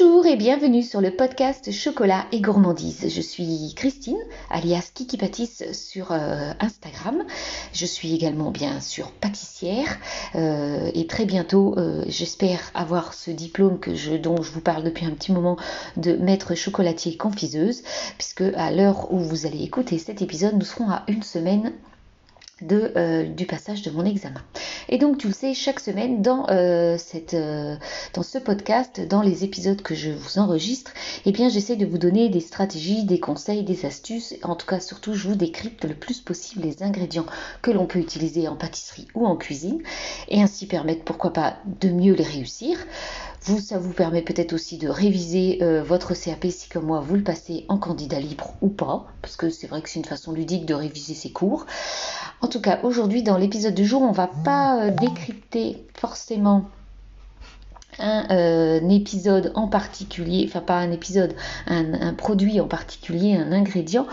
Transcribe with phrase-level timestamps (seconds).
[0.00, 3.06] Bonjour et bienvenue sur le podcast Chocolat et Gourmandise.
[3.14, 4.18] Je suis Christine,
[4.48, 7.24] alias Kiki Pâtisse sur euh, Instagram.
[7.74, 9.98] Je suis également bien sûr pâtissière
[10.36, 13.78] euh, et très bientôt, euh, j'espère avoir ce diplôme
[14.22, 15.58] dont je vous parle depuis un petit moment
[15.98, 17.82] de maître chocolatier confiseuse,
[18.16, 21.74] puisque à l'heure où vous allez écouter cet épisode, nous serons à une semaine
[22.70, 24.42] euh, du passage de mon examen.
[24.88, 26.96] Et donc tu le sais, chaque semaine dans, euh,
[27.34, 27.76] euh,
[28.14, 30.92] dans ce podcast, dans les épisodes que je vous enregistre,
[31.24, 34.34] eh bien j'essaie de vous donner des stratégies, des conseils, des astuces.
[34.42, 37.26] En tout cas, surtout, je vous décrypte le plus possible les ingrédients
[37.62, 39.82] que l'on peut utiliser en pâtisserie ou en cuisine
[40.28, 42.78] et ainsi permettre, pourquoi pas, de mieux les réussir.
[43.42, 47.22] Vous, ça vous permet peut-être aussi de réviser votre CAP si comme moi vous le
[47.22, 50.66] passez en candidat libre ou pas, parce que c'est vrai que c'est une façon ludique
[50.66, 51.66] de réviser ses cours.
[52.42, 56.70] En tout cas, aujourd'hui, dans l'épisode du jour, on va pas euh, décrypter forcément
[57.98, 61.34] un, euh, épisode en particulier, enfin pas un épisode,
[61.66, 64.06] un, produit en particulier, un ingrédient.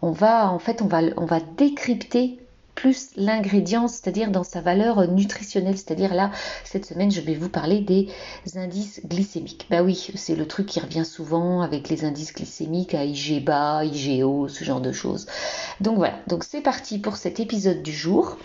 [0.00, 2.38] On va en fait, on va, on va décrypter
[2.74, 5.76] plus l'ingrédient, c'est-à-dire dans sa valeur nutritionnelle.
[5.76, 6.30] C'est-à-dire là,
[6.64, 8.08] cette semaine, je vais vous parler des
[8.56, 9.66] indices glycémiques.
[9.70, 13.84] Bah oui, c'est le truc qui revient souvent avec les indices glycémiques à IG bas,
[13.84, 15.26] IG haut, ce genre de choses.
[15.80, 18.38] Donc voilà, donc c'est parti pour cet épisode du jour.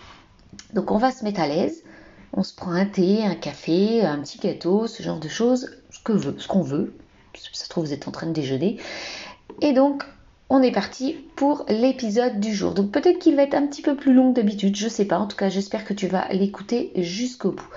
[0.73, 1.83] Donc on va se mettre à l'aise.
[2.33, 5.99] On se prend un thé, un café, un petit gâteau, ce genre de choses, ce
[5.99, 6.93] que veut, ce qu'on veut.
[7.33, 8.79] Ça se trouve, vous êtes en train de déjeuner.
[9.61, 10.03] Et donc,
[10.49, 12.73] on est parti pour l'épisode du jour.
[12.73, 15.19] Donc peut-être qu'il va être un petit peu plus long d'habitude, je sais pas.
[15.19, 17.69] En tout cas, j'espère que tu vas l'écouter jusqu'au bout.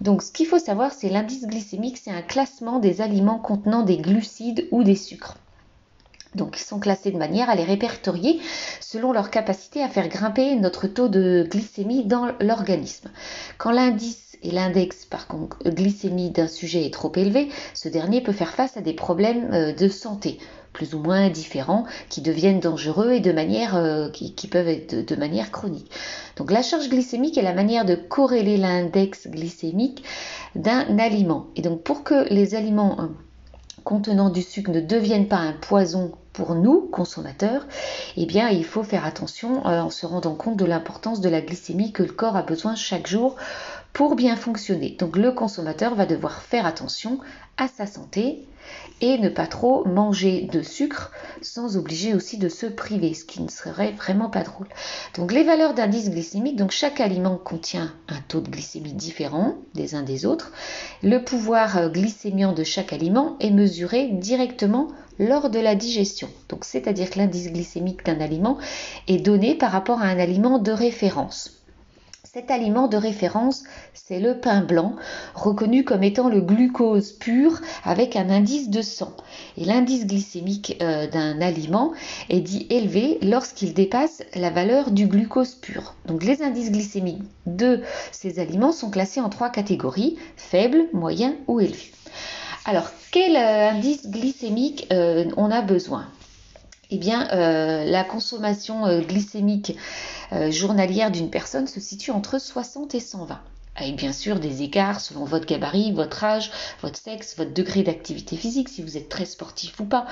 [0.00, 3.98] Donc ce qu'il faut savoir, c'est l'indice glycémique, c'est un classement des aliments contenant des
[3.98, 5.36] glucides ou des sucres.
[6.34, 8.40] Donc ils sont classés de manière à les répertorier
[8.80, 13.08] selon leur capacité à faire grimper notre taux de glycémie dans l'organisme.
[13.56, 18.32] Quand l'indice et l'index par contre glycémie d'un sujet est trop élevé, ce dernier peut
[18.32, 20.38] faire face à des problèmes euh, de santé
[20.78, 25.16] plus ou moins différents qui deviennent dangereux et de manière euh, qui, peuvent être de,
[25.16, 25.90] manière chronique.
[26.36, 30.04] Donc la charge glycémique est la manière de corréler l'index glycémique
[30.54, 31.48] d'un aliment.
[31.56, 33.06] Et donc pour que les aliments euh,
[33.82, 37.66] contenant du sucre ne deviennent pas un poison pour nous, consommateurs,
[38.16, 41.40] eh bien, il faut faire attention euh, en se rendant compte de l'importance de la
[41.40, 43.34] glycémie que le corps a besoin chaque jour
[43.92, 44.94] pour bien fonctionner.
[45.00, 47.18] Donc, le consommateur va devoir faire attention
[47.56, 48.46] à sa santé
[49.00, 53.42] et ne pas trop manger de sucre sans obliger aussi de se priver, ce qui
[53.42, 54.66] ne serait vraiment pas drôle.
[55.16, 59.94] Donc les valeurs d'indice glycémique, donc chaque aliment contient un taux de glycémie différent des
[59.94, 60.52] uns des autres.
[61.02, 64.88] Le pouvoir euh, glycémiant de chaque aliment est mesuré directement
[65.18, 66.28] lors de la digestion.
[66.48, 68.58] Donc c'est-à-dire que l'indice glycémique d'un aliment
[69.06, 71.57] est donné par rapport à un aliment de référence.
[72.30, 74.96] Cet aliment de référence, c'est le pain blanc,
[75.34, 79.14] reconnu comme étant le glucose pur avec un indice de sang.
[79.56, 81.94] Et l'indice glycémique euh, d'un aliment
[82.28, 85.94] est dit élevé lorsqu'il dépasse la valeur du glucose pur.
[86.04, 87.80] Donc les indices glycémiques de
[88.12, 91.92] ces aliments sont classés en trois catégories, faibles, moyens ou élevés.
[92.66, 96.06] Alors, quel euh, indice glycémique euh, on a besoin?
[96.90, 97.28] Eh bien,
[97.84, 99.76] la consommation glycémique
[100.32, 103.40] euh, journalière d'une personne se situe entre 60 et 120
[103.76, 106.50] avec bien sûr des écarts selon votre gabarit, votre âge,
[106.82, 110.04] votre sexe, votre degré d'activité physique, si vous êtes très sportif ou pas.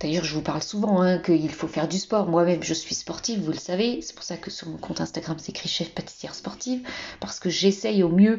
[0.00, 2.26] D'ailleurs, je vous parle souvent hein, qu'il faut faire du sport.
[2.26, 4.02] Moi-même, je suis sportive, vous le savez.
[4.02, 6.86] C'est pour ça que sur mon compte Instagram, c'est écrit chef pâtissière sportive,
[7.20, 8.38] parce que j'essaye au mieux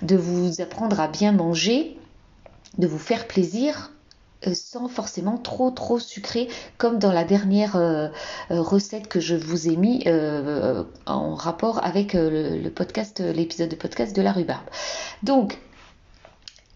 [0.00, 1.98] de vous apprendre à bien manger,
[2.78, 3.99] de vous faire plaisir euh,
[4.54, 8.08] sans forcément trop trop sucré comme dans la dernière euh,
[8.50, 10.04] euh, recette que je vous ai mis
[11.06, 14.66] en rapport avec le, podcast l'épisode de podcast de la rhubarbe.
[15.22, 15.58] Donc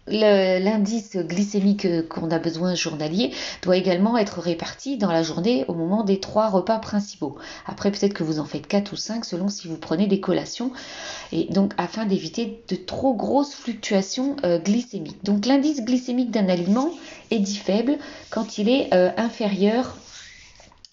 [0.07, 3.33] L'indice glycémique qu'on a besoin journalier
[3.63, 7.37] doit également être réparti dans la journée au moment des trois repas principaux.
[7.65, 10.71] Après, peut-être que vous en faites quatre ou cinq selon si vous prenez des collations.
[11.31, 15.23] Et donc, afin d'éviter de trop grosses fluctuations euh, glycémiques.
[15.23, 16.91] Donc, l'indice glycémique d'un aliment
[17.31, 17.97] est dit faible
[18.29, 19.97] quand il est euh, inférieur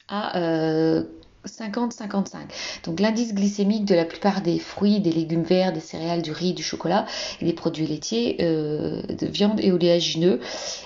[0.09, 1.05] à euh,
[1.47, 2.37] 50-55.
[2.85, 6.55] Donc l'indice glycémique de la plupart des fruits, des légumes verts, des céréales, du riz,
[6.55, 7.07] du chocolat
[7.41, 10.41] et des produits laitiers, euh, de viande et oléagineux,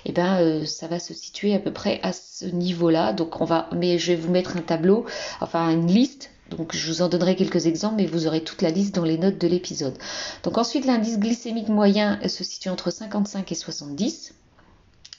[0.05, 3.13] eh ben euh, ça va se situer à peu près à ce niveau-là.
[3.13, 5.05] Donc on va, mais je vais vous mettre un tableau,
[5.41, 6.31] enfin une liste.
[6.51, 9.19] Donc je vous en donnerai quelques exemples, mais vous aurez toute la liste dans les
[9.19, 9.99] notes de l'épisode.
[10.45, 14.33] Donc ensuite l'indice glycémique moyen se situe entre 55 et 70.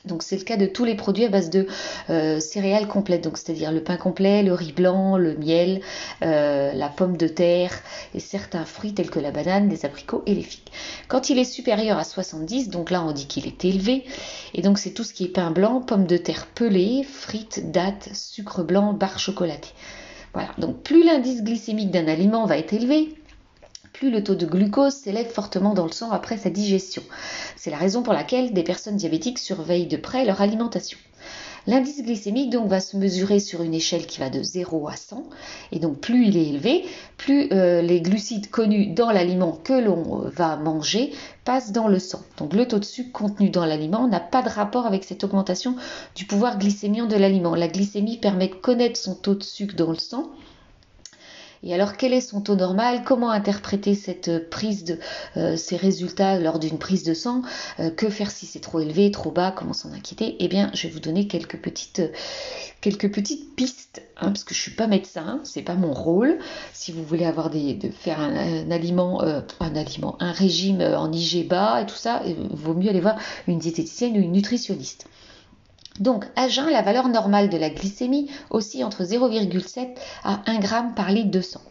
[0.07, 1.67] Donc c'est le cas de tous les produits à base de
[2.09, 5.81] euh, céréales complètes, donc c'est-à-dire le pain complet, le riz blanc, le miel,
[6.23, 7.71] euh, la pomme de terre
[8.13, 10.69] et certains fruits tels que la banane, les abricots et les figues.
[11.07, 14.05] Quand il est supérieur à 70, donc là on dit qu'il est élevé,
[14.53, 18.09] et donc c'est tout ce qui est pain blanc, pommes de terre pelées, frites, dattes,
[18.13, 19.73] sucre blanc, barres chocolatées.
[20.33, 23.09] Voilà, donc plus l'indice glycémique d'un aliment va être élevé,
[23.97, 27.01] plus le taux de glucose s'élève fortement dans le sang après sa digestion.
[27.55, 30.99] C'est la raison pour laquelle des personnes diabétiques surveillent de près leur alimentation.
[31.65, 35.25] L'indice glycémique donc va se mesurer sur une échelle qui va de 0 à 100
[35.71, 36.85] et donc plus il est élevé,
[37.17, 41.11] plus euh, les glucides connus dans l'aliment que l'on euh, va manger
[41.43, 42.21] passent dans le sang.
[42.37, 45.75] Donc le taux de sucre contenu dans l'aliment n'a pas de rapport avec cette augmentation
[46.15, 47.55] du pouvoir glycémiant de l'aliment.
[47.55, 50.31] La glycémie permet de connaître son taux de sucre dans le sang
[51.63, 53.03] et alors, quel est son taux normal?
[53.05, 54.99] Comment interpréter cette prise de
[55.37, 57.41] euh, ces résultats lors d'une prise de sang?
[57.79, 59.51] Euh, Que faire si c'est trop élevé, trop bas?
[59.51, 60.35] Comment s'en inquiéter?
[60.39, 62.01] Eh bien, je vais vous donner quelques petites,
[62.81, 66.37] quelques petites pistes, hein, parce que je suis pas médecin, c'est pas mon rôle.
[66.73, 71.11] Si vous voulez avoir des, de faire un, aliment, euh, un aliment, un régime en
[71.11, 73.17] IG bas et tout ça, il vaut mieux aller voir
[73.47, 75.07] une diététicienne ou une nutritionniste.
[75.99, 80.67] Donc, à jeun, la valeur normale de la glycémie oscille entre 0,7 à 1 g
[80.95, 81.61] par litre de sang.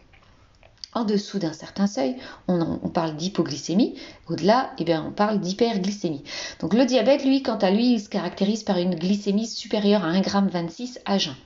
[0.95, 2.17] En dessous d'un certain seuil,
[2.49, 3.97] on, parle d'hypoglycémie.
[4.29, 6.25] Au-delà, eh on parle d'hyperglycémie.
[6.61, 10.13] Donc, le diabète, lui, quant à lui, il se caractérise par une glycémie supérieure à
[10.13, 11.37] 1,26 g à jeun.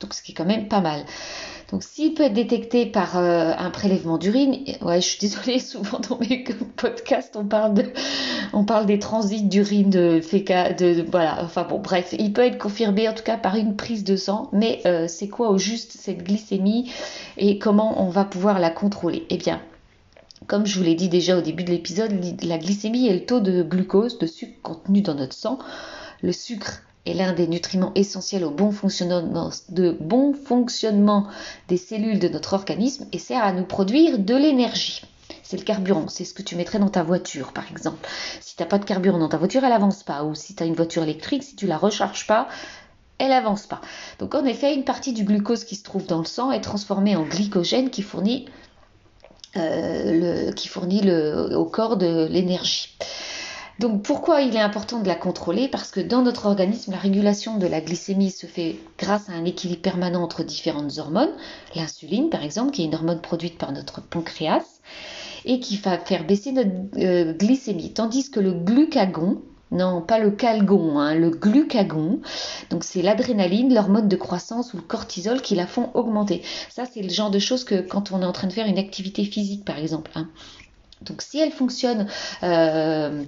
[0.00, 1.04] Donc, ce qui est quand même pas mal.
[1.70, 6.00] Donc s'il peut être détecté par euh, un prélèvement d'urine, ouais, je suis désolée, souvent
[6.00, 6.44] dans mes
[6.76, 7.84] podcasts on parle de,
[8.54, 12.58] on parle des transits d'urine, de féca, de, voilà, enfin bon, bref, il peut être
[12.58, 15.92] confirmé en tout cas par une prise de sang, mais euh, c'est quoi au juste
[15.92, 16.90] cette glycémie
[17.36, 19.26] et comment on va pouvoir la contrôler?
[19.28, 19.60] Eh bien,
[20.46, 22.12] comme je vous l'ai dit déjà au début de l'épisode,
[22.42, 25.58] la glycémie est le taux de glucose, de sucre contenu dans notre sang.
[26.22, 31.26] Le sucre est l'un des nutriments essentiels au bon fonctionnement, de bon fonctionnement
[31.68, 35.02] des cellules de notre organisme et sert à nous produire de l'énergie.
[35.42, 38.06] C'est le carburant, c'est ce que tu mettrais dans ta voiture par exemple.
[38.40, 40.24] Si tu n'as pas de carburant dans ta voiture, elle avance pas.
[40.24, 42.48] Ou si tu as une voiture électrique, si tu la recharges pas,
[43.18, 43.80] elle avance pas.
[44.18, 47.16] Donc en effet, une partie du glucose qui se trouve dans le sang est transformée
[47.16, 48.46] en glycogène qui fournit,
[49.56, 52.96] euh, le, qui fournit le, au corps de l'énergie.
[53.78, 55.68] Donc pourquoi il est important de la contrôler?
[55.68, 59.44] Parce que dans notre organisme, la régulation de la glycémie se fait grâce à un
[59.44, 61.32] équilibre permanent entre différentes hormones,
[61.76, 64.80] l'insuline par exemple, qui est une hormone produite par notre pancréas
[65.44, 70.30] et qui va faire baisser notre euh, glycémie, tandis que le glucagon, non, pas le
[70.30, 72.20] calgon, hein, le glucagon.
[72.70, 76.42] Donc c'est l'adrénaline, l'hormone de croissance ou le cortisol qui la font augmenter.
[76.70, 78.78] Ça, c'est le genre de choses que quand on est en train de faire une
[78.78, 80.10] activité physique, par exemple.
[80.14, 80.28] Hein.
[81.02, 82.06] Donc si elle fonctionne,
[82.42, 83.24] euh,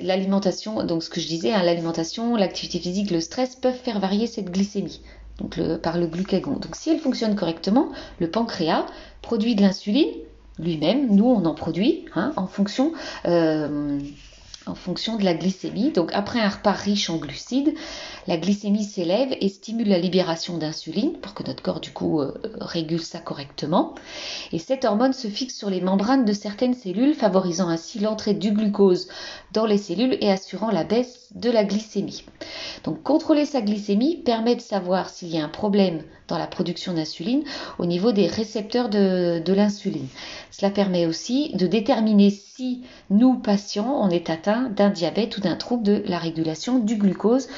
[0.00, 4.26] l'alimentation, donc ce que je disais, hein, l'alimentation, l'activité physique, le stress peuvent faire varier
[4.26, 5.00] cette glycémie
[5.40, 6.56] donc par le glucagon.
[6.56, 8.86] Donc si elle fonctionne correctement, le pancréas
[9.22, 10.10] produit de l'insuline
[10.58, 12.92] lui-même, nous on en produit hein, en fonction
[13.26, 13.98] euh,
[14.66, 15.90] en fonction de la glycémie.
[15.90, 17.74] Donc après un repas riche en glucides,
[18.30, 22.32] la glycémie s'élève et stimule la libération d'insuline pour que notre corps du coup euh,
[22.60, 23.96] régule ça correctement.
[24.52, 28.52] Et cette hormone se fixe sur les membranes de certaines cellules, favorisant ainsi l'entrée du
[28.52, 29.08] glucose
[29.52, 32.22] dans les cellules et assurant la baisse de la glycémie.
[32.84, 36.92] Donc contrôler sa glycémie permet de savoir s'il y a un problème dans la production
[36.92, 37.42] d'insuline
[37.80, 40.06] au niveau des récepteurs de, de l'insuline.
[40.52, 45.56] Cela permet aussi de déterminer si nous, patients, on est atteint d'un diabète ou d'un
[45.56, 47.48] trouble de la régulation du glucose,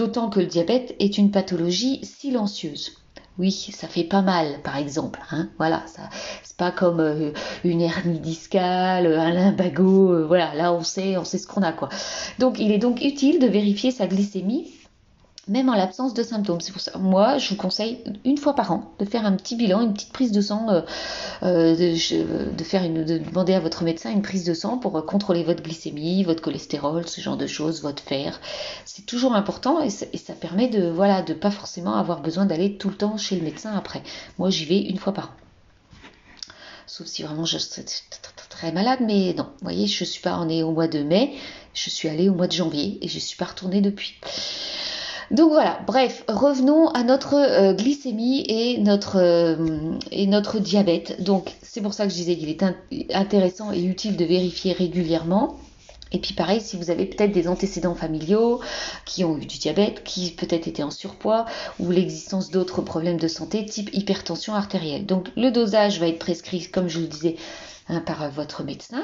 [0.00, 2.96] d'autant que le diabète est une pathologie silencieuse.
[3.38, 5.20] Oui, ça fait pas mal, par exemple.
[5.30, 6.08] Hein voilà, ça,
[6.42, 7.32] c'est pas comme euh,
[7.64, 10.12] une hernie discale, un limbago.
[10.12, 11.90] Euh, voilà, là on sait, on sait ce qu'on a quoi.
[12.38, 14.72] Donc, il est donc utile de vérifier sa glycémie
[15.50, 16.60] même en l'absence de symptômes.
[16.60, 19.56] C'est pour ça, moi, je vous conseille une fois par an de faire un petit
[19.56, 20.80] bilan, une petite prise de sang, euh,
[21.42, 25.62] euh, de, faire de demander à votre médecin une prise de sang pour contrôler votre
[25.62, 28.40] glycémie, votre cholestérol, ce genre de choses, votre fer.
[28.84, 30.06] C'est toujours important et ça,
[30.40, 33.72] permet de, voilà, de pas forcément avoir besoin d'aller tout le temps chez le médecin
[33.76, 34.02] après.
[34.38, 35.30] Moi, j'y vais une fois par an.
[36.86, 37.82] Sauf si vraiment je suis
[38.48, 39.44] très malade, mais non.
[39.44, 41.34] Vous voyez, je suis pas, on est au mois de mai,
[41.74, 44.20] je suis allée au mois de janvier et je suis pas retournée depuis.
[45.30, 51.22] Donc voilà, bref, revenons à notre euh, glycémie et notre, euh, et notre diabète.
[51.22, 52.64] Donc c'est pour ça que je disais qu'il est
[53.14, 55.56] intéressant et utile de vérifier régulièrement.
[56.12, 58.60] Et puis pareil, si vous avez peut-être des antécédents familiaux
[59.04, 61.46] qui ont eu du diabète, qui peut-être étaient en surpoids,
[61.78, 65.06] ou l'existence d'autres problèmes de santé type hypertension artérielle.
[65.06, 67.36] Donc le dosage va être prescrit, comme je le disais,
[67.88, 69.02] hein, par votre médecin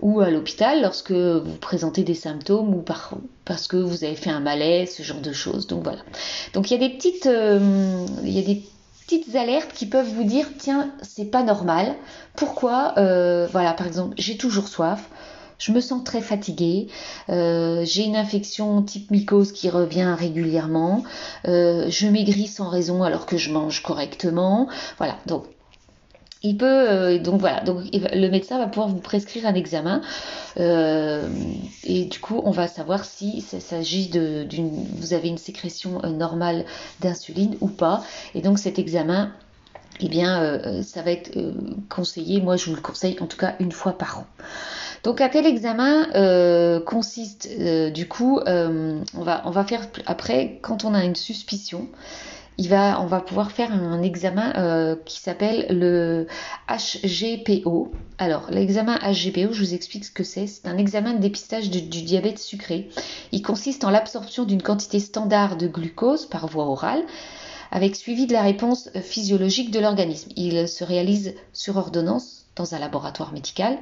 [0.00, 2.84] ou à l'hôpital lorsque vous présentez des symptômes ou
[3.44, 5.66] parce que vous avez fait un malaise, ce genre de choses.
[5.66, 6.00] Donc voilà.
[6.52, 8.06] Donc il y a des petites, euh,
[9.34, 11.94] alertes qui peuvent vous dire tiens c'est pas normal.
[12.36, 15.08] Pourquoi euh, Voilà par exemple j'ai toujours soif
[15.62, 16.88] je me sens très fatiguée,
[17.30, 21.04] euh, j'ai une infection type mycose qui revient régulièrement,
[21.46, 24.68] euh, je maigris sans raison alors que je mange correctement.
[24.98, 25.44] Voilà, donc
[26.42, 30.02] il peut euh, donc voilà donc le médecin va pouvoir vous prescrire un examen.
[30.56, 36.64] Et du coup on va savoir si ça s'agit d'une vous avez une sécrétion normale
[36.98, 38.02] d'insuline ou pas.
[38.34, 39.30] Et donc cet examen
[40.00, 41.30] eh bien ça va être
[41.88, 42.40] conseillé.
[42.40, 44.26] Moi je vous le conseille en tout cas une fois par an
[45.02, 50.84] donc un tel examen euh, consiste euh, du coup, euh, on, va, faire après, quand
[50.84, 51.88] on a une suspicion,
[52.58, 56.28] on va pouvoir faire un examen qui s'appelle le
[56.68, 57.90] HGPO.
[58.18, 60.46] Alors, l'examen HGPO, je vous explique ce que c'est.
[60.46, 62.88] C'est un examen de dépistage du diabète sucré.
[63.32, 67.02] Il consiste en l'absorption d'une quantité standard de glucose par voie orale
[67.72, 70.30] avec suivi de la réponse physiologique de l'organisme.
[70.36, 73.78] Il se réalise sur ordonnance dans un laboratoire médical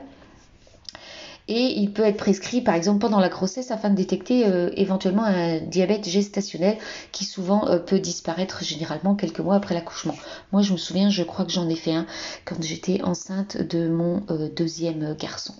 [1.50, 5.24] et il peut être prescrit par exemple pendant la grossesse afin de détecter euh, éventuellement
[5.24, 6.78] un diabète gestationnel
[7.10, 10.14] qui souvent euh, peut disparaître généralement quelques mois après l'accouchement.
[10.52, 12.06] Moi je me souviens, je crois que j'en ai fait un
[12.44, 15.54] quand j'étais enceinte de mon euh, deuxième garçon.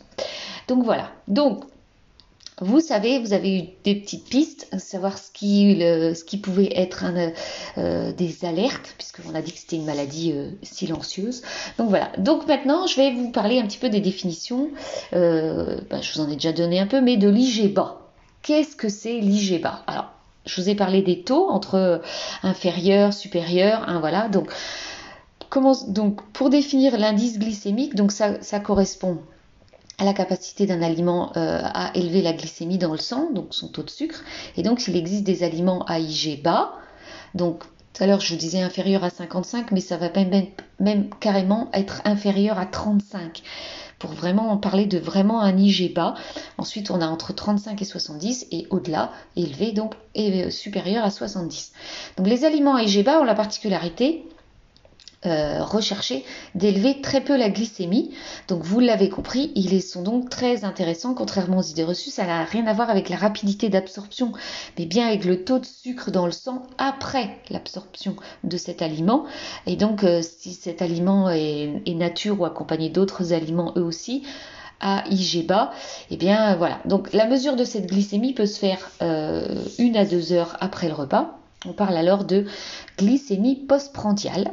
[0.69, 1.11] Donc voilà.
[1.27, 1.65] Donc
[2.61, 7.05] vous savez, vous avez eu des petites pistes, savoir ce qui, pouvait être
[7.79, 11.43] euh, des alertes, puisqu'on a dit que c'était une maladie euh, silencieuse.
[11.79, 12.13] Donc voilà.
[12.19, 14.69] Donc maintenant, je vais vous parler un petit peu des définitions.
[15.15, 17.99] Euh, bah, je vous en ai déjà donné un peu, mais de l'IGBA.
[18.43, 20.11] Qu'est-ce que c'est l'IGBA Alors,
[20.45, 22.03] je vous ai parlé des taux entre
[22.43, 24.29] inférieur, supérieur, hein, voilà.
[24.29, 24.51] Donc,
[26.33, 29.19] pour définir l'indice glycémique, donc ça correspond
[30.01, 33.69] à la capacité d'un aliment euh, à élever la glycémie dans le sang, donc son
[33.69, 34.25] taux de sucre.
[34.57, 36.73] Et donc, il existe des aliments à IG bas,
[37.35, 40.09] donc tout à l'heure je disais inférieur à 55, mais ça va
[40.79, 43.43] même, carrément être inférieur à 35
[43.99, 46.15] pour vraiment en parler de vraiment un IG bas.
[46.57, 51.11] Ensuite, on a entre 35 et 70 et au-delà, élevé, donc et euh, supérieur à
[51.11, 51.73] 70.
[52.17, 54.25] Donc les aliments à IG bas ont la particularité
[55.27, 55.65] euh,
[56.55, 58.15] d'élever très peu la glycémie.
[58.49, 62.45] Donc vous l'avez compris, ils sont donc très intéressants, contrairement aux idées reçues, ça n'a
[62.45, 64.33] rien à voir avec la rapidité d'absorption,
[64.79, 69.27] mais bien avec le taux de sucre dans le sang après l'absorption de cet aliment.
[69.67, 74.23] Et donc euh, si cet aliment est, nature ou accompagné d'autres aliments eux aussi,
[74.81, 75.73] à IG bas,
[76.11, 76.81] et eh bien voilà.
[76.87, 80.89] Donc la mesure de cette glycémie peut se faire euh, une à deux heures après
[80.89, 81.37] le repas.
[81.67, 82.47] On parle alors de
[82.97, 84.51] glycémie postprandiale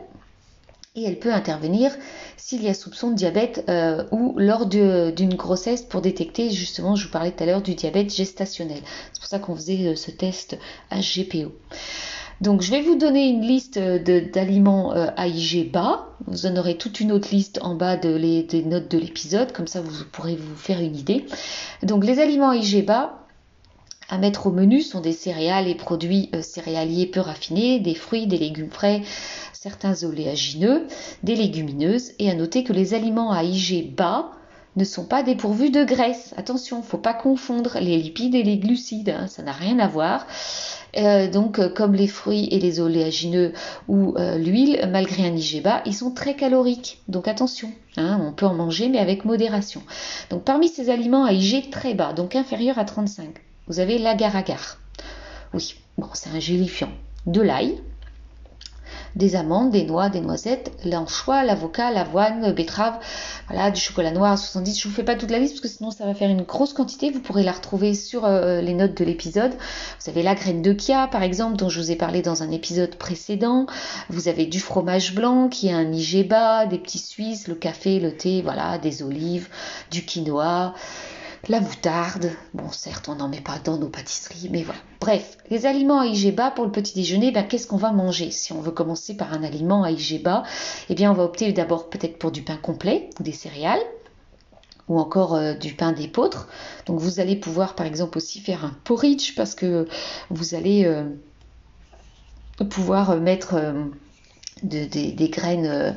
[0.98, 1.92] et elle peut intervenir
[2.36, 7.06] s'il y a soupçon de diabète euh, ou lors d'une grossesse pour détecter justement, je
[7.06, 8.80] vous parlais tout à l'heure du diabète gestationnel.
[9.13, 10.58] C'est pour ça qu'on faisait euh, ce test
[10.92, 11.54] HGPO.
[12.42, 16.10] Donc je vais vous donner une liste d'aliments euh, AIG bas.
[16.25, 19.68] Vous en aurez toute une autre liste en bas de des notes de l'épisode, comme
[19.68, 21.25] ça vous pourrez vous faire une idée.
[21.84, 23.26] Donc les aliments AIG bas,
[24.10, 28.38] à mettre au menu sont des céréales et produits céréaliers peu raffinés, des fruits, des
[28.38, 29.02] légumes frais,
[29.54, 30.88] certains oléagineux,
[31.24, 34.32] des légumineuses, et à noter que les aliments à IG bas
[34.78, 36.34] ne sont pas dépourvus de graisse.
[36.38, 40.28] Attention, faut pas confondre les lipides et les glucides, hein, ça n'a rien à voir.
[40.98, 43.54] Euh, donc, euh, comme les fruits et les oléagineux
[43.88, 47.02] ou euh, l'huile, malgré un IG bas, ils sont très caloriques.
[47.08, 49.82] Donc attention, hein, on peut en manger, mais avec modération.
[50.30, 53.30] Donc, parmi ces aliments à IG très bas, donc inférieur à 35,
[53.68, 54.78] vous avez l'agar-agar.
[55.54, 56.92] Oui, bon, c'est un gélifiant.
[57.26, 57.82] De l'ail,
[59.18, 63.00] des amandes, des noix, des noisettes, l'anchois, l'avocat, l'avoine, betterave,
[63.48, 64.80] voilà, du chocolat noir à 70.
[64.80, 66.74] Je vous fais pas toute la liste parce que sinon ça va faire une grosse
[66.74, 67.10] quantité.
[67.10, 69.54] Vous pourrez la retrouver sur euh, les notes de l'épisode.
[70.00, 72.52] Vous avez la graine de kia par exemple dont je vous ai parlé dans un
[72.52, 73.66] épisode précédent.
[74.10, 78.16] Vous avez du fromage blanc qui est un igéba, des petits suisses, le café, le
[78.16, 79.50] thé, voilà, des olives,
[79.92, 80.74] du quinoa
[81.50, 82.32] la moutarde.
[82.54, 84.80] Bon, certes, on n'en met pas dans nos pâtisseries, mais voilà.
[85.00, 88.32] Bref, les aliments à IG bas pour le petit déjeuner, ben, qu'est-ce qu'on va manger?
[88.32, 90.44] Si on veut commencer par un aliment à IG bas,
[90.89, 93.82] eh bien, on va opter d'abord peut-être pour du pain complet des céréales
[94.88, 96.48] ou encore euh, du pain d'épeautre.
[96.86, 99.88] Donc vous allez pouvoir par exemple aussi faire un porridge parce que
[100.30, 101.04] vous allez euh,
[102.70, 103.84] pouvoir mettre euh,
[104.64, 105.92] des graines, et euh,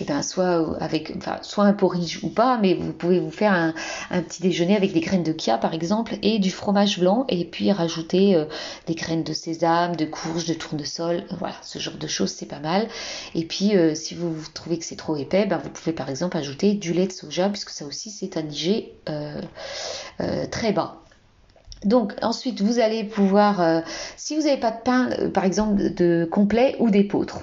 [0.00, 3.52] eh ben soit avec, enfin, soit un porridge ou pas, mais vous pouvez vous faire
[3.52, 3.74] un,
[4.22, 7.70] petit déjeuner avec des graines de kia par exemple et du fromage blanc et puis
[7.72, 8.46] rajouter euh,
[8.86, 12.60] des graines de sésame, de courge, de tournesol, voilà, ce genre de choses c'est pas
[12.60, 12.88] mal.
[13.34, 16.36] Et puis euh, si vous, trouvez que c'est trop épais, ben, vous pouvez par exemple
[16.36, 18.92] ajouter du lait de soja puisque ça aussi c'est un IG
[20.50, 21.02] très bas.
[21.84, 23.82] Donc ensuite vous allez pouvoir,
[24.16, 27.40] si vous n'avez pas de pain par exemple de complet ou d'épeautre,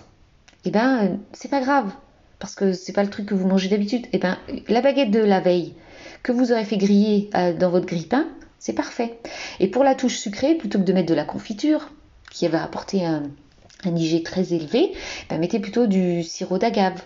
[0.65, 1.91] eh ben euh, c'est pas grave
[2.39, 4.07] parce que c'est pas le truc que vous mangez d'habitude.
[4.11, 5.75] Eh ben la baguette de la veille
[6.23, 8.27] que vous aurez fait griller euh, dans votre grille-pain,
[8.59, 9.19] c'est parfait.
[9.59, 11.91] Et pour la touche sucrée, plutôt que de mettre de la confiture
[12.31, 13.23] qui va apporter un,
[13.85, 14.93] IG très élevé,
[15.29, 17.01] ben mettez plutôt du sirop d'agave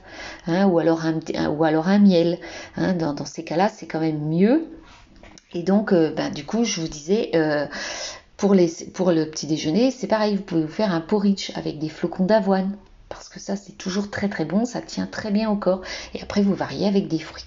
[0.46, 2.38] hein, ou, alors un, miel.
[2.76, 2.94] Hein.
[2.94, 4.68] dans, ces cas-là, c'est quand même mieux.
[5.54, 7.32] Et donc, euh, ben, du coup, je vous disais,
[8.38, 11.80] pour, les, pour le petit déjeuner, c'est pareil, vous pouvez vous faire un porridge avec
[11.80, 12.78] des flocons d'avoine
[13.10, 15.82] parce que ça c'est toujours très très bon, ça tient très bien au corps
[16.14, 17.46] et après vous variez avec des fruits.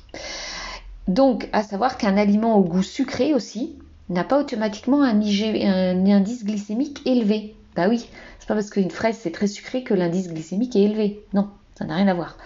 [1.09, 3.77] Donc à savoir qu'un aliment au goût sucré aussi
[4.09, 7.55] n'a pas automatiquement un, indice glycémique élevé.
[7.77, 11.25] Bah oui, c'est pas parce qu'une fraise c'est très sucré que l'indice glycémique est élevé.
[11.35, 12.37] Non, ça n'a rien à voir.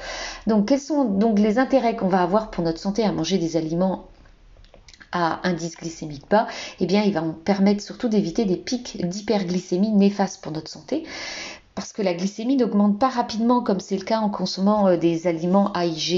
[0.47, 3.57] Donc quels sont donc les intérêts qu'on va avoir pour notre santé à manger des
[3.57, 4.09] aliments
[5.15, 6.49] à indice glycémique bas,
[6.81, 11.05] eh bien, il va permettre surtout d'éviter des pics d'hyperglycémie néfastes pour notre santé
[11.75, 15.27] parce que la glycémie n'augmente pas rapidement comme c'est le cas en consommant euh, des
[15.27, 16.13] aliments à IG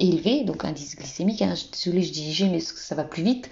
[0.00, 3.48] élevés, donc indice glycémique, hein, désolé je dis IG mais ça va plus vite.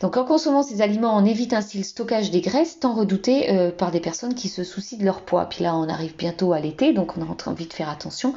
[0.00, 3.70] Donc en consommant ces aliments, on évite ainsi le stockage des graisses tant redoutées euh,
[3.70, 5.46] par des personnes qui se soucient de leur poids.
[5.46, 8.34] Puis là, on arrive bientôt à l'été, donc on a envie de faire attention.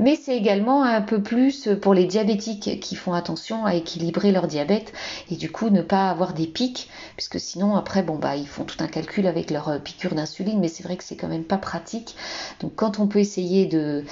[0.00, 4.48] Mais c'est également un peu plus pour les diabétiques qui font attention à équilibrer leur
[4.48, 4.92] diabète
[5.30, 8.64] et du coup ne pas avoir des pics, puisque sinon après, bon bah ils font
[8.64, 11.44] tout un calcul avec leur euh, piqûre d'insuline, mais c'est vrai que c'est quand même
[11.44, 12.16] pas pratique.
[12.60, 14.04] Donc quand on peut essayer de,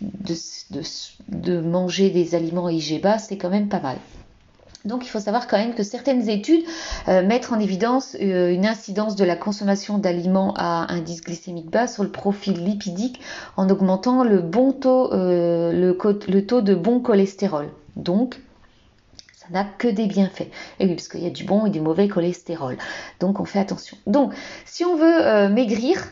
[0.00, 0.34] de,
[1.28, 3.98] de manger des aliments IG bas, c'est quand même pas mal.
[4.84, 6.64] Donc il faut savoir quand même que certaines études
[7.08, 11.86] euh, mettent en évidence euh, une incidence de la consommation d'aliments à indice glycémique bas
[11.86, 13.20] sur le profil lipidique
[13.56, 17.68] en augmentant le bon taux, euh, le, taux de bon cholestérol.
[17.96, 18.40] Donc
[19.36, 20.48] ça n'a que des bienfaits.
[20.78, 22.78] Et oui, parce qu'il y a du bon et du mauvais cholestérol.
[23.20, 23.98] Donc on fait attention.
[24.06, 24.32] Donc
[24.64, 26.02] si on veut maigrir,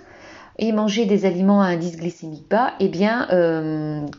[0.61, 3.29] et manger des aliments à indice glycémique bas, eh bien,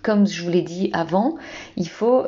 [0.04, 1.36] comme je vous l'ai dit avant,
[1.76, 2.24] il faut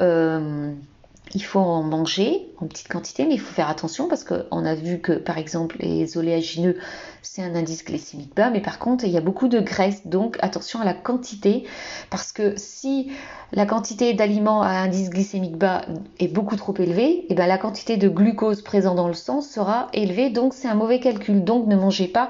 [1.33, 4.75] il faut en manger en petite quantité, mais il faut faire attention parce qu'on a
[4.75, 6.77] vu que par exemple les oléagineux,
[7.21, 10.37] c'est un indice glycémique bas, mais par contre il y a beaucoup de graisse, donc
[10.41, 11.65] attention à la quantité
[12.09, 13.11] parce que si
[13.53, 15.81] la quantité d'aliments à indice glycémique bas
[16.19, 19.41] est beaucoup trop élevée, et eh bien la quantité de glucose présent dans le sang
[19.41, 21.43] sera élevée, donc c'est un mauvais calcul.
[21.43, 22.29] Donc ne mangez pas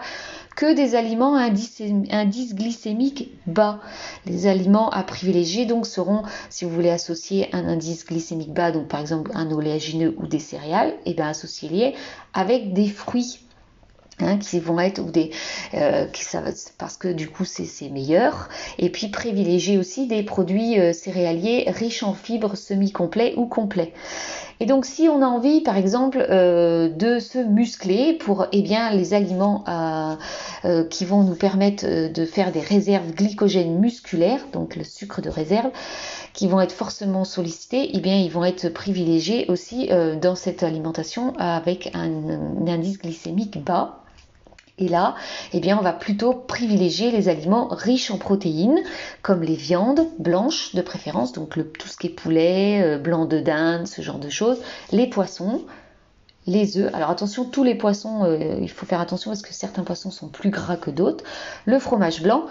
[0.55, 3.79] que des aliments à indice, glycémique bas.
[4.25, 8.87] Les aliments à privilégier donc seront, si vous voulez associer un indice glycémique bas, donc
[8.87, 11.95] par exemple un oléagineux ou des céréales, et eh bien associez-les
[12.33, 13.39] avec des fruits.
[14.21, 15.31] Hein, qui vont être ou des
[15.73, 16.05] euh,
[16.77, 18.49] parce que du coup c'est meilleur.
[18.77, 23.93] Et puis privilégier aussi des produits euh, céréaliers riches en fibres semi-complets ou complets.
[24.59, 28.91] Et donc si on a envie par exemple euh, de se muscler pour eh bien,
[28.91, 29.63] les aliments
[30.89, 35.71] qui vont nous permettre de faire des réserves glycogènes musculaires, donc le sucre de réserve,
[36.33, 39.89] qui vont être forcément sollicités, eh bien ils vont être privilégiés aussi
[40.21, 44.00] dans cette alimentation avec un indice glycémique bas
[44.81, 45.15] et là,
[45.53, 48.81] eh bien, on va plutôt privilégier les aliments riches en protéines,
[49.21, 53.39] comme les viandes blanches de préférence, donc tout ce qui est poulet, euh, blanc de
[53.39, 54.57] dinde, ce genre de choses,
[54.91, 55.61] les poissons,
[56.47, 56.91] les œufs.
[56.95, 60.29] Alors attention, tous les poissons, euh, il faut faire attention parce que certains poissons sont
[60.29, 61.23] plus gras que d'autres.
[61.65, 62.45] Le fromage blanc.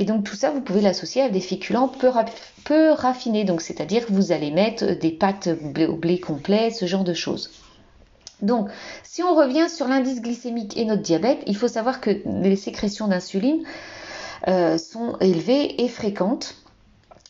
[0.00, 3.44] Et donc tout ça, vous pouvez l'associer à des féculents peu, raffinés.
[3.44, 5.48] Donc c'est-à-dire que vous allez mettre des pâtes
[5.88, 7.50] au blé complet, ce genre de choses.
[8.42, 8.68] Donc,
[9.02, 12.10] si on revient sur l'indice glycémique et notre diabète, il faut savoir que
[12.42, 13.62] les sécrétions d'insuline
[14.48, 16.56] euh, sont élevées et fréquentes.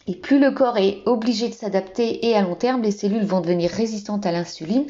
[0.06, 3.40] Et plus le corps est obligé de s'adapter et à long terme, les cellules vont
[3.40, 4.86] devenir résistantes à l'insuline.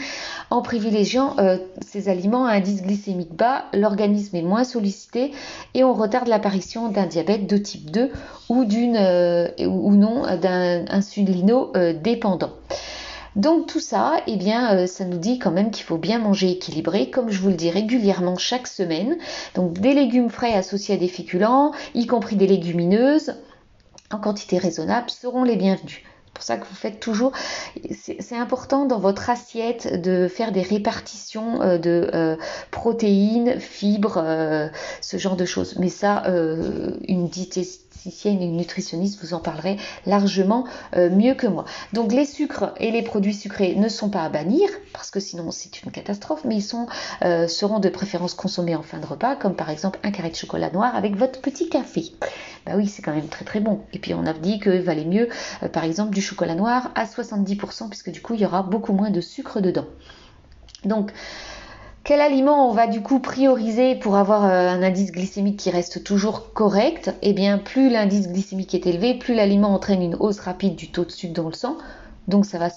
[0.50, 5.33] En privilégiant euh, ces aliments à indice glycémique bas, l'organisme est moins sollicité
[5.74, 8.11] et on retarde l'apparition d'un diabète de type 2
[8.48, 12.52] ou, d'une, euh, ou non d'un insulino-dépendant.
[13.37, 16.51] Donc tout ça, eh bien, euh, ça nous dit quand même qu'il faut bien manger
[16.51, 19.16] équilibré, comme je vous le dis régulièrement chaque semaine.
[19.55, 23.35] Donc des légumes frais associés à des féculents, y compris des légumineuses,
[24.11, 26.03] en quantité raisonnable, seront les bienvenus.
[26.40, 27.33] Pour ça que vous faites toujours.
[27.90, 32.38] C'est important dans votre assiette de faire des répartitions de
[32.70, 34.24] protéines, fibres,
[35.03, 35.76] ce genre de choses.
[35.79, 36.24] Mais ça,
[37.07, 39.76] une diététicienne une nutritionniste vous en parlerait
[40.07, 40.64] largement
[40.96, 41.64] euh, mieux que moi.
[41.92, 45.50] Donc les sucres et les produits sucrés ne sont pas à bannir parce que sinon
[45.50, 46.87] c'est une catastrophe, mais ils sont,
[47.22, 50.37] euh, seront de préférence consommés en fin de repas, comme par exemple un carré de
[50.37, 52.12] chocolat noir avec votre petit café.
[52.66, 53.81] Bah oui, c'est quand même très très bon.
[53.92, 55.29] Et puis on a dit qu'il valait mieux,
[55.62, 58.93] euh, par exemple, du chocolat noir à 70%, puisque du coup il y aura beaucoup
[58.93, 59.87] moins de sucre dedans.
[60.85, 61.12] Donc,
[62.03, 66.03] quel aliment on va du coup prioriser pour avoir euh, un indice glycémique qui reste
[66.03, 67.14] toujours correct?
[67.23, 71.05] Eh bien, plus l'indice glycémique est élevé, plus l'aliment entraîne une hausse rapide du taux
[71.05, 71.77] de sucre dans le sang.
[72.31, 72.71] Donc ça va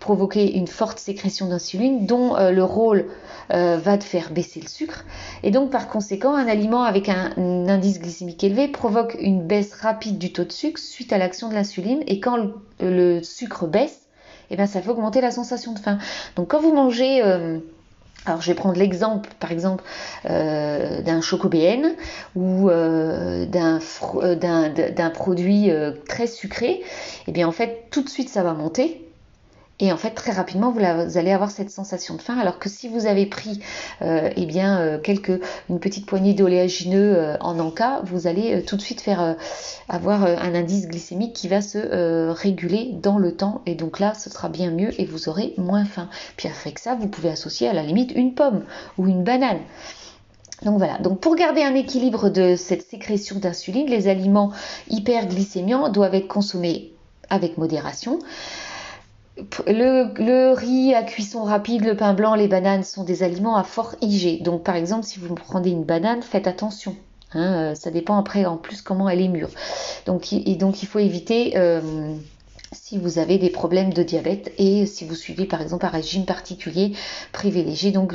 [0.00, 3.06] provoquer une forte sécrétion d'insuline dont euh, le rôle
[3.52, 5.04] euh, va de faire baisser le sucre.
[5.42, 7.32] Et donc par conséquent, un aliment avec un,
[7.68, 11.54] indice glycémique élevé provoque une baisse rapide du taux de sucre suite à l'action de
[11.54, 12.02] l'insuline.
[12.06, 12.38] Et quand
[12.80, 14.06] le, sucre baisse,
[14.50, 15.98] eh bien ça fait augmenter la sensation de faim.
[16.36, 17.22] Donc quand vous mangez...
[18.26, 19.84] Alors je vais prendre l'exemple par exemple
[20.30, 21.94] euh, d'un chocobéenne
[22.34, 25.70] ou euh, euh, d'un produit
[26.08, 26.82] très sucré, et
[27.28, 29.03] eh bien en fait tout de suite ça va monter
[29.80, 30.78] et en fait, très rapidement, vous,
[31.18, 32.38] allez avoir cette sensation de faim.
[32.38, 33.60] Alors que si vous avez pris
[34.02, 38.76] euh, eh bien, euh, quelques, une petite poignée d'oléagineux euh, en encas, vous allez tout
[38.76, 39.36] de suite faire
[39.88, 43.62] avoir un indice glycémique qui va se réguler dans le temps.
[43.66, 46.08] Et donc là, ce sera bien mieux et vous aurez moins faim.
[46.36, 48.64] Puis avec ça, vous pouvez associer à la limite une pomme
[48.96, 49.60] ou une banane.
[50.62, 54.52] Donc voilà, donc pour garder un équilibre de cette sécrétion d'insuline, les aliments
[54.88, 56.92] hyperglycémiants doivent être consommés
[57.28, 58.20] avec modération.
[59.66, 63.96] Le, riz à cuisson rapide, le pain blanc, les bananes sont des aliments à fort
[64.00, 64.42] IG.
[64.42, 66.94] Donc par exemple, si vous prenez une banane, faites attention.
[67.32, 69.50] Hein, euh, ça dépend après en plus comment elle est mûre.
[70.06, 72.14] Donc, et donc il faut éviter euh,
[72.74, 76.26] si vous avez des problèmes de diabète et si vous suivez par exemple un régime
[76.26, 76.92] particulier,
[77.32, 78.14] privilégiez donc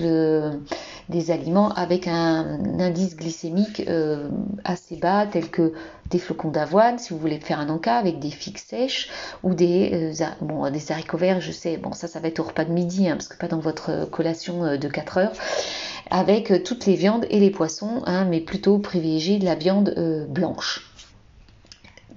[1.10, 4.30] des aliments avec un indice glycémique euh,
[4.64, 5.74] assez bas, tels que
[6.10, 9.10] des flocons d'avoine, si vous voulez faire un encas avec des figues sèches
[9.44, 12.66] ou des, euh, bon, haricots verts, je sais, bon ça ça va être au repas
[12.66, 15.34] de midi, hein, parce que pas dans votre collation euh, de 4 heures,
[16.10, 19.94] avec toutes les viandes et les poissons, hein, mais plutôt privilégier de la viande
[20.30, 20.90] blanche.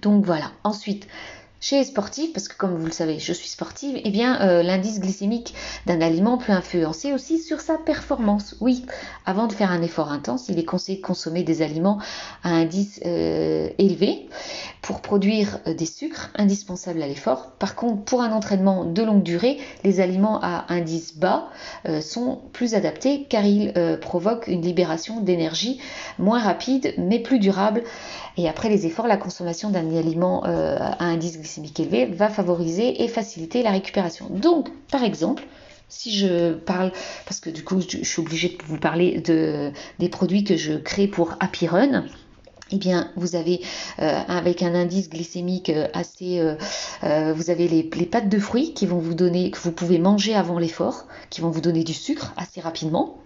[0.01, 0.51] Donc voilà.
[0.65, 1.07] Ensuite,
[1.63, 4.63] chez les sportifs, parce que comme vous le savez, je suis sportive, eh bien euh,
[4.63, 5.55] l'indice glycémique
[5.87, 8.57] d'un aliment peut influencer aussi sur sa performance.
[8.61, 8.85] Oui,
[9.25, 12.01] avant de faire un effort intense, il est conseillé de consommer des aliments
[12.43, 14.29] à indice euh, élevé
[14.83, 17.53] pour produire euh, des sucres indispensables à l'effort.
[17.53, 21.49] Par contre, pour un entraînement de longue durée, les aliments à indice bas
[22.01, 25.81] sont plus adaptés car ils provoquent une libération d'énergie
[26.19, 27.83] moins rapide mais plus durable
[28.37, 33.03] et après les efforts, la consommation d'un aliment euh, à indice glycémique élevé va favoriser
[33.03, 34.27] et faciliter la récupération.
[34.31, 35.43] Donc, par exemple,
[35.89, 36.93] si je parle,
[37.27, 40.75] parce que du coup, je, suis obligée de vous parler de, des produits que je
[40.75, 42.05] crée pour Happy Run.
[42.71, 43.61] Eh bien, vous avez
[43.99, 46.41] euh, avec un indice glycémique euh, assez,
[47.03, 50.59] vous avez les, pâtes de fruits qui vont vous donner, que vous pouvez manger avant
[50.59, 53.19] l'effort, qui vont vous donner du sucre assez rapidement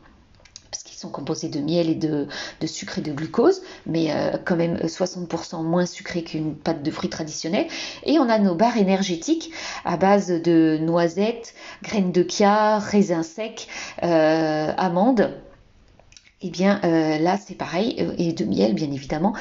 [0.96, 2.27] sont composés de miel et de,
[2.66, 7.11] sucre et de glucose, mais euh, quand même 60% moins sucré qu'une pâte de fruits
[7.11, 7.66] traditionnelle.
[8.05, 9.53] Et on a nos barres énergétiques
[9.85, 13.68] à base de noisettes, graines de chia, raisins secs,
[14.03, 15.31] euh, amandes.
[16.46, 19.35] Et eh bien euh, là c'est pareil, et de miel bien évidemment.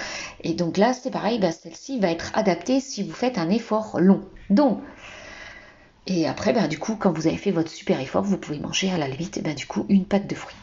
[0.44, 4.00] Et donc là c'est pareil, bah, celle-ci va être adaptée si vous faites un effort
[4.00, 4.22] long.
[4.50, 4.80] Donc
[6.08, 8.92] et après, ben, du coup, quand vous avez fait votre super effort, vous pouvez manger
[8.92, 10.56] à la limite ben, du coup une pâte de fruits.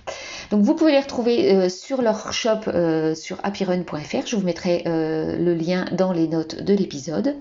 [0.50, 4.26] Donc vous pouvez les retrouver euh, sur leur shop euh, sur happyrun.fr.
[4.26, 7.37] Je vous mettrai euh, le lien dans les notes de l'épisode.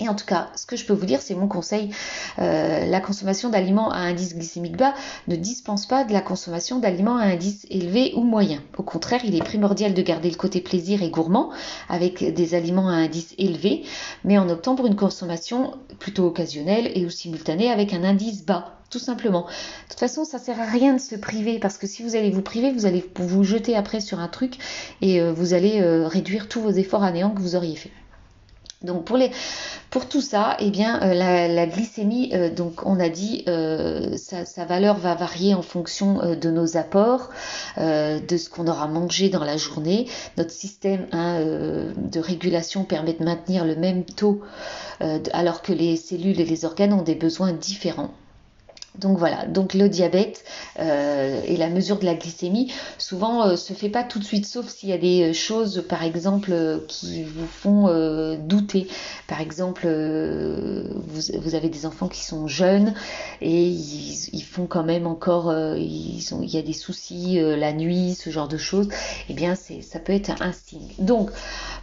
[0.00, 1.90] Et en tout cas, ce que je peux vous dire, c'est mon conseil,
[2.38, 4.94] euh, la consommation d'aliments à indice glycémique bas
[5.28, 8.62] ne dispense pas de la consommation d'aliments à indice élevé ou moyen.
[8.78, 11.50] Au contraire, il est primordial de garder le côté plaisir et gourmand
[11.90, 13.84] avec des aliments à indice élevé,
[14.24, 18.76] mais en optant pour une consommation plutôt occasionnelle et ou simultanée avec un indice bas
[18.90, 19.42] tout simplement.
[19.42, 22.30] De toute façon, ça sert à rien de se priver parce que si vous allez
[22.30, 24.56] vous priver, vous allez vous jeter après sur un truc
[25.00, 27.92] et euh, vous allez euh, réduire tous vos efforts à néant que vous auriez fait.
[28.82, 29.30] Donc pour, les,
[29.90, 34.64] pour tout ça, eh bien, euh, la, glycémie, euh, donc on a dit, euh, sa,
[34.64, 37.28] valeur va varier en fonction de nos apports,
[37.76, 40.08] de ce qu'on aura mangé dans la journée.
[40.38, 44.40] Notre système hein, de régulation permet de maintenir le même taux
[45.32, 48.14] alors que les cellules et les organes ont des besoins différents.
[48.98, 50.44] Donc voilà, donc le diabète
[50.80, 54.46] euh, et la mesure de la glycémie, souvent euh, se fait pas tout de suite,
[54.46, 56.52] sauf s'il y a des choses, par exemple,
[56.88, 58.88] qui vous font euh, douter.
[59.28, 62.94] Par exemple, vous, avez des enfants qui sont jeunes
[63.40, 68.14] et ils, font quand même encore, ils ont, il y a des soucis la nuit,
[68.14, 68.88] ce genre de choses.
[69.28, 70.88] Eh bien, c'est, ça peut être un signe.
[70.98, 71.30] Donc,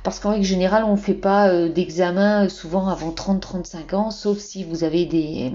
[0.03, 4.65] parce qu'en règle générale, on ne fait pas d'examen souvent avant 30-35 ans, sauf si
[4.65, 5.53] vous avez des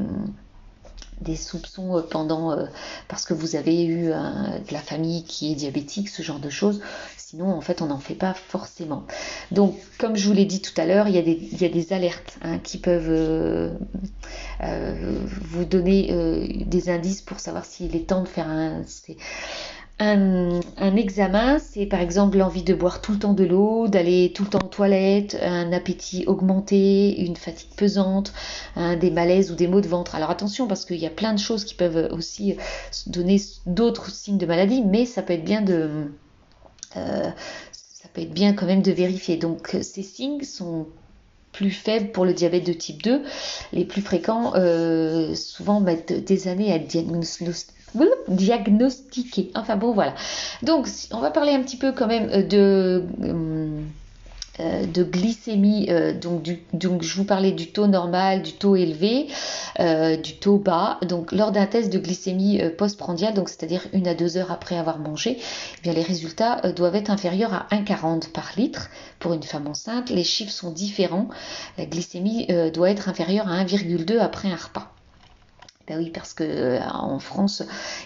[1.22, 2.66] des soupçons euh, pendant euh,
[3.08, 6.80] parce que vous avez eu de la famille qui est diabétique, ce genre de choses.
[7.16, 9.06] Sinon, en fait, on n'en fait pas forcément.
[9.50, 12.58] Donc, comme je vous l'ai dit tout à l'heure, il, y a des alertes hein,
[12.58, 13.70] qui peuvent euh,
[14.60, 18.82] vous donner des indices pour savoir s'il est temps de faire un,
[20.02, 24.44] un, examen, c'est par exemple l'envie de boire tout le temps de l'eau, d'aller tout
[24.44, 28.32] le temps aux toilettes, un appétit augmenté, une fatigue pesante,
[28.76, 30.14] des malaises ou des maux de ventre.
[30.14, 32.56] Alors attention parce qu'il y a plein de choses qui peuvent aussi
[33.06, 36.10] donner d'autres signes de maladie, mais ça peut être bien de...
[36.96, 37.30] Euh,
[37.72, 39.36] ça peut être bien quand même de vérifier.
[39.36, 40.86] Donc ces signes sont
[41.52, 43.22] plus faibles pour le diabète de type 2.
[43.72, 46.78] Les plus fréquents, euh, souvent, mettent des années à
[48.28, 49.50] diagnostiquer.
[49.54, 50.14] Enfin bon, voilà.
[50.62, 53.04] Donc, on va parler un petit peu quand même euh, de...
[53.18, 53.80] Euh,
[54.84, 55.88] de glycémie,
[56.20, 59.28] donc je vous parlais du taux normal, du taux élevé,
[59.78, 60.98] du taux bas.
[61.08, 64.98] Donc lors d'un test de glycémie postprandiale, donc c'est-à-dire une à deux heures après avoir
[64.98, 69.66] mangé, eh bien les résultats doivent être inférieurs à 1,40 par litre pour une femme
[69.66, 70.10] enceinte.
[70.10, 71.28] Les chiffres sont différents.
[71.78, 74.92] La glycémie doit être inférieure à 1,2 après un repas.
[75.92, 77.62] Ben oui, parce que euh, en France,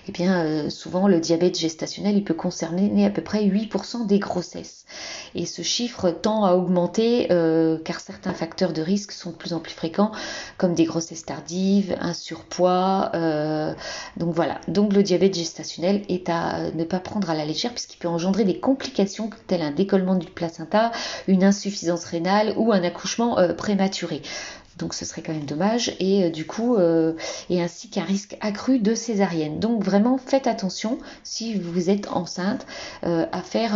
[0.08, 4.86] eh euh, souvent le diabète gestationnel, peut concerner à peu près 8% des grossesses.
[5.36, 9.52] Et ce chiffre tend à augmenter euh, car certains facteurs de risque sont de plus
[9.52, 10.10] en plus fréquents,
[10.58, 13.12] comme des grossesses tardives, un surpoids.
[14.16, 14.60] donc voilà.
[14.66, 18.42] Donc le diabète gestationnel est à ne pas prendre à la légère puisqu'il peut engendrer
[18.42, 20.90] des complications telles un décollement du placenta,
[21.28, 24.22] une insuffisance rénale ou un accouchement prématuré.
[24.78, 25.94] Donc ce serait quand même dommage.
[26.00, 27.14] Et euh, du coup, euh,
[27.50, 29.58] et ainsi qu'un risque accru de césarienne.
[29.58, 32.66] Donc vraiment faites attention si vous êtes enceinte
[33.04, 33.74] euh, à faire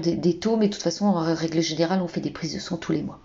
[0.00, 2.76] des, taux, mais de toute façon, en règle générale, on fait des prises de sang
[2.76, 3.20] tous les mois.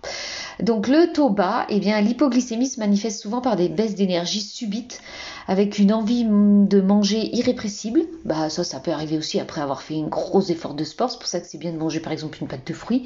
[0.60, 5.00] Donc le taux bas, eh bien l'hypoglycémie se manifeste souvent par des baisses d'énergie subites,
[5.46, 8.02] avec une envie de manger irrépressible.
[8.24, 11.10] Bah ça, ça peut arriver aussi après avoir fait un gros effort de sport.
[11.10, 13.04] C'est pour ça que c'est bien de manger par exemple une pâte de fruits.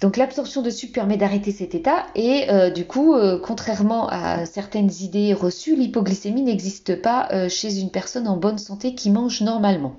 [0.00, 4.44] Donc l'absorption de sucre permet d'arrêter cet état et euh, du coup, euh, contrairement à
[4.46, 9.40] certaines idées reçues, l'hypoglycémie n'existe pas euh, chez une personne en bonne santé qui mange
[9.40, 9.96] normalement.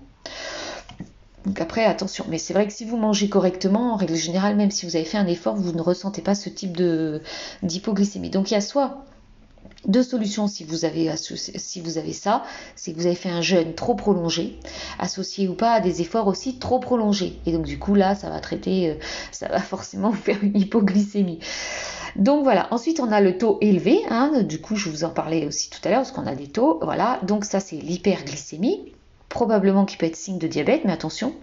[1.45, 4.71] Donc après, attention, mais c'est vrai que si vous mangez correctement, en règle générale, même
[4.71, 6.75] si vous avez fait un effort, vous ne ressentez pas ce type
[7.61, 8.31] d'hypoglycémie.
[8.31, 9.05] Donc il y a soit
[9.85, 11.15] deux solutions si vous avez,
[12.13, 12.43] ça,
[12.75, 14.59] c'est que vous avez fait un jeûne trop prolongé,
[14.99, 17.39] associé ou pas à des efforts aussi trop prolongés.
[17.45, 18.95] Et donc du coup là, ça va traiter, euh,
[19.31, 21.39] ça va forcément vous faire une hypoglycémie.
[22.15, 24.41] Donc voilà, ensuite on a le taux élevé, hein.
[24.41, 26.79] du coup je vous en parlais aussi tout à l'heure parce qu'on a des taux,
[26.81, 28.93] voilà, donc ça c'est l'hyperglycémie,
[29.27, 31.35] probablement qui peut être signe de diabète, mais attention,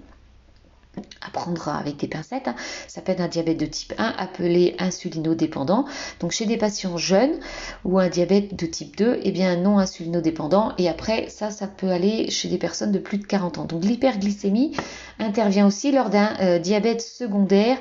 [1.26, 2.48] à prendre avec des pincettes.
[2.48, 2.56] Hein.
[2.88, 5.86] Ça peut être un diabète de type 1 appelé insulinodépendant.
[6.20, 7.38] Donc chez des patients jeunes
[7.84, 10.72] ou un diabète de type 2, eh bien non insulinodépendant.
[10.78, 13.64] Et après, ça, ça peut aller chez des personnes de plus de 40 ans.
[13.64, 14.76] Donc l'hyperglycémie
[15.18, 17.78] intervient aussi lors d'un euh, diabète secondaire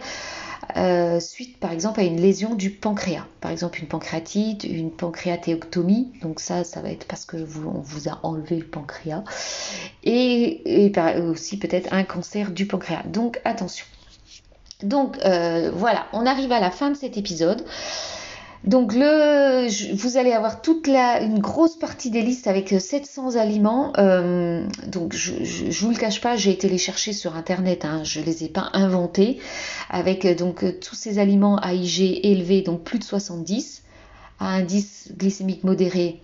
[0.77, 6.11] euh, suite par exemple à une lésion du pancréas, par exemple une pancréatite, une pancréatéoctomie,
[6.21, 9.23] donc ça, ça va être parce que vous, on vous a enlevé le pancréas,
[10.03, 10.91] et,
[11.29, 13.03] aussi peut-être un cancer du pancréas.
[13.05, 13.85] Donc attention.
[14.83, 17.63] Donc euh, voilà, on arrive à la fin de cet épisode.
[18.63, 23.39] Donc le, vous allez avoir toute la, une grosse partie des listes avec 700 euh,
[23.39, 23.91] aliments.
[23.97, 27.85] Euh, donc je, ne vous le cache pas, j'ai été les chercher sur internet.
[27.85, 29.39] Hein, je les ai pas inventés.
[29.89, 33.81] Avec euh, donc tous ces aliments à IG élevés, donc plus de 70,
[34.39, 36.21] à indice glycémique modéré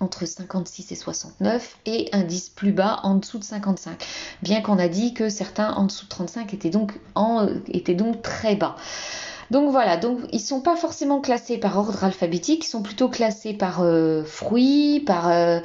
[0.00, 4.04] entre 56 et 69 et indice plus bas en dessous de 55.
[4.42, 8.22] Bien qu'on a dit que certains en dessous de 35 étaient donc, en, étaient donc
[8.22, 8.74] très bas.
[9.50, 13.52] Donc voilà, donc ils sont pas forcément classés par ordre alphabétique, ils sont plutôt classés
[13.52, 15.60] par euh, fruits, par euh,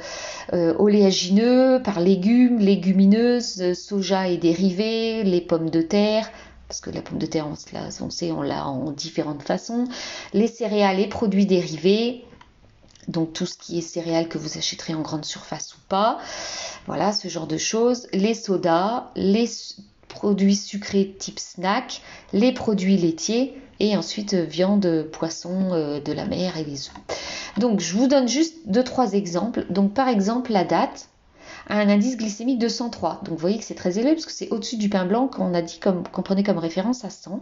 [0.52, 6.30] euh, oléagineux, par légumes, légumineuses, soja et dérivés, les pommes de terre,
[6.68, 9.86] parce que la pomme de terre, on, on sait, on l'a en différentes façons,
[10.34, 12.24] les céréales et produits dérivés,
[13.08, 16.18] donc tout ce qui est céréales que vous achèterez en grande surface ou pas,
[16.86, 19.48] voilà ce genre de choses, les sodas, les
[20.10, 26.26] produits sucrés type snack, les produits laitiers et ensuite euh, viande, poisson euh, de la
[26.26, 26.94] mer et les œufs.
[27.56, 29.64] Donc je vous donne juste deux trois exemples.
[29.70, 31.08] Donc par exemple la date
[31.68, 33.22] a un indice glycémique de 103.
[33.24, 35.54] Donc vous voyez que c'est très élevé parce que c'est au-dessus du pain blanc qu'on
[35.54, 37.40] a dit comme qu'on prenait comme référence à 100.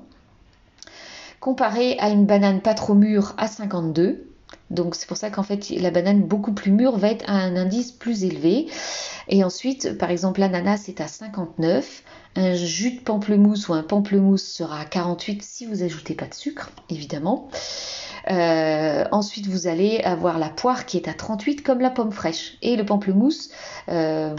[1.41, 4.29] Comparé à une banane pas trop mûre à 52.
[4.71, 7.57] Donc c'est pour ça qu'en fait la banane beaucoup plus mûre va être à un
[7.57, 8.67] indice plus élevé.
[9.29, 12.03] Et ensuite, par exemple, l'ananas est à 59.
[12.37, 16.35] Un jus de pamplemousse ou un pamplemousse sera à 48 si vous ajoutez pas de
[16.35, 17.49] sucre, évidemment.
[18.31, 22.57] Euh, ensuite, vous allez avoir la poire qui est à 38 comme la pomme fraîche.
[22.63, 23.51] Et le pamplemousse,
[23.89, 24.35] euh,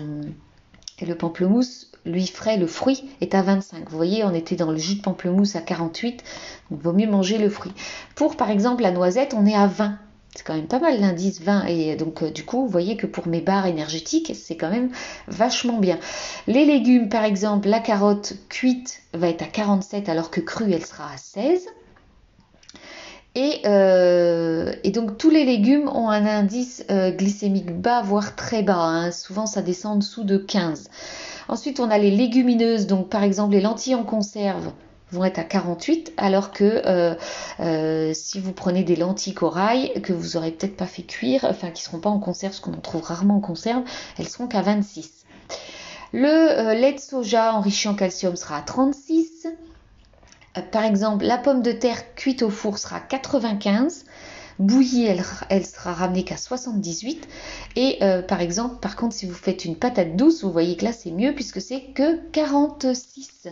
[1.00, 3.90] et le pamplemousse, lui frais, le fruit, est à 25.
[3.90, 6.24] Vous voyez, on était dans le jus de pamplemousse à 48.
[6.70, 7.74] Donc, il vaut mieux manger le fruit.
[8.16, 9.98] Pour, par exemple, la noisette, on est à 20.
[10.36, 13.08] C'est quand même pas mal l'indice 20 et donc euh, du coup vous voyez que
[13.08, 14.92] pour mes barres énergétiques c'est quand même
[15.28, 15.98] vachement bien.
[16.46, 20.86] Les légumes par exemple la carotte cuite va être à 47 alors que crue elle
[20.86, 21.66] sera à 16.
[23.66, 28.80] Euh, et, donc tous les légumes ont un indice euh, glycémique bas, voire très bas.
[28.80, 29.12] Hein.
[29.12, 30.90] Souvent ça descend en dessous de 15.
[31.50, 34.72] Ensuite on a les légumineuses, donc par exemple les lentilles en conserve
[35.12, 37.18] vont être à 48, alors que
[37.60, 41.72] euh, si vous prenez des lentilles corail que vous aurez peut-être pas fait cuire, enfin
[41.72, 43.82] qui seront pas en conserve, ce qu'on en trouve rarement en conserve,
[44.20, 45.26] elles seront qu'à 26.
[46.14, 49.48] Le lait de soja enrichi en calcium sera à 36.
[50.58, 54.06] Euh, par exemple, la pomme de terre cuite au four sera 95,
[54.60, 57.28] bouillie, elle, sera ramenée qu'à 78.
[57.76, 60.86] Et euh, par exemple, par contre, si vous faites une patate douce, vous voyez que
[60.86, 63.48] là c'est mieux puisque c'est que 46.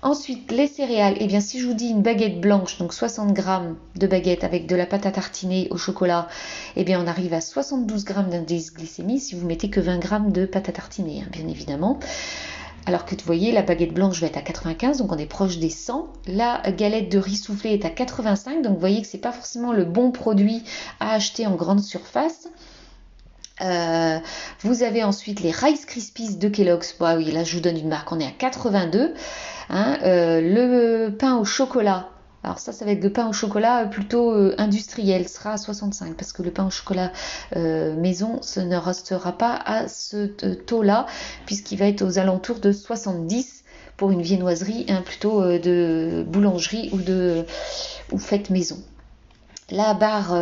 [0.00, 1.16] Ensuite, les céréales.
[1.20, 4.66] Eh bien, si je vous dis une baguette blanche, donc 60 grammes de baguette avec
[4.66, 6.28] de la pâte à tartiner au chocolat,
[6.76, 10.32] eh bien, on arrive à 72 grammes d'indice glycémie si vous mettez que 20 grammes
[10.32, 11.98] de pâte à tartiner, hein, bien évidemment.
[12.88, 15.58] Alors que vous voyez, la baguette blanche va être à 95, donc on est proche
[15.58, 16.10] des 100.
[16.26, 19.74] La galette de riz soufflé est à 85, donc vous voyez que c'est pas forcément
[19.74, 20.64] le bon produit
[20.98, 22.48] à acheter en grande surface.
[23.60, 24.18] Euh,
[24.60, 26.96] vous avez ensuite les Rice Krispies de Kellogg's.
[26.98, 29.12] Bah oui, là je vous donne une marque, on est à 82.
[29.68, 29.98] Hein.
[30.04, 32.08] Euh, le pain au chocolat
[32.44, 36.14] alors ça, ça va être le pain au chocolat plutôt euh, industriel, sera à 65
[36.14, 37.12] parce que le pain au chocolat
[37.56, 41.06] euh, maison, ce ne restera pas à ce euh, taux-là
[41.46, 43.64] puisqu'il va être aux alentours de 70
[43.96, 47.44] pour une viennoiserie, hein, plutôt de boulangerie ou de
[48.12, 48.78] ou fête maison.
[49.70, 50.32] La barre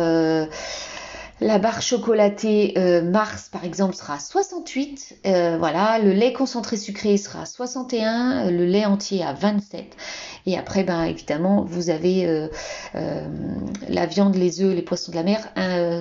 [1.39, 5.19] la barre chocolatée euh, Mars, par exemple, sera à 68.
[5.25, 9.95] Euh, voilà, le lait concentré sucré sera à 61, le lait entier à 27.
[10.47, 12.47] Et après, ben, évidemment, vous avez euh,
[13.87, 15.47] la viande, les œufs, les poissons de la mer.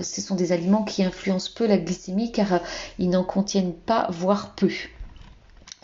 [0.02, 2.60] Ce sont des aliments qui influencent peu la glycémie car
[2.98, 4.70] ils n'en contiennent pas, voire peu.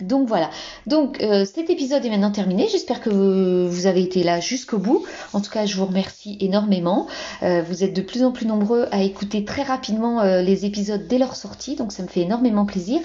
[0.03, 0.51] Donc voilà,
[0.87, 2.67] donc euh, cet épisode est maintenant terminé.
[2.71, 5.05] J'espère que vous, avez été là jusqu'au bout.
[5.33, 7.07] En tout cas, je vous remercie énormément.
[7.43, 11.07] Euh, vous êtes de plus en plus nombreux à écouter très rapidement euh, les épisodes
[11.07, 13.01] dès leur sortie, donc ça me fait énormément plaisir.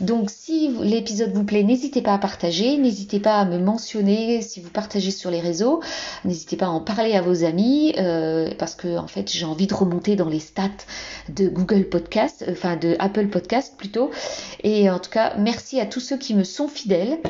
[0.00, 4.60] Donc si l'épisode vous plaît, n'hésitez pas à partager, n'hésitez pas à me mentionner si
[4.60, 5.80] vous partagez sur les réseaux,
[6.24, 7.94] n'hésitez pas à en parler à vos amis
[8.58, 10.68] parce que en fait j'ai envie de remonter dans les stats
[11.28, 14.10] de Google Podcast, enfin de Apple Podcast plutôt.
[14.62, 17.20] Et en tout cas, merci à tous ceux qui me sont fidèles.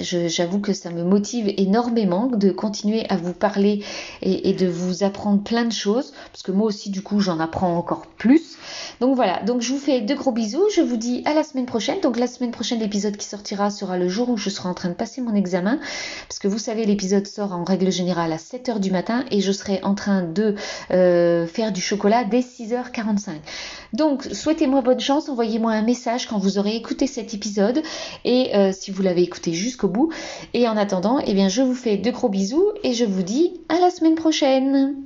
[0.00, 3.84] J'avoue que ça me motive énormément de continuer à vous parler
[4.22, 7.76] et, de vous apprendre plein de choses, parce que moi aussi du coup j'en apprends
[7.76, 8.56] encore plus.
[9.00, 11.66] Donc voilà, donc je vous fais de gros bisous, je vous dis à la semaine
[11.66, 12.00] prochaine.
[12.00, 14.88] Donc la semaine prochaine l'épisode qui sortira sera le jour où je serai en train
[14.88, 15.78] de passer mon examen,
[16.28, 19.52] parce que vous savez l'épisode sort en règle générale à 7h du matin et je
[19.52, 20.54] serai en train de
[20.90, 23.32] euh, faire du chocolat dès 6h45.
[23.92, 27.82] Donc souhaitez-moi bonne chance, envoyez-moi un message quand vous aurez écouté cet épisode
[28.24, 29.52] et euh, si vous l'avez écouté
[29.88, 30.12] bout.
[30.54, 33.60] Et en attendant, eh bien je vous fais de gros bisous et je vous dis
[33.68, 34.96] à la semaine prochaine.